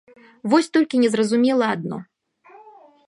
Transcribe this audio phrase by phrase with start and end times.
[0.53, 1.97] Вось толькі незразумела адно.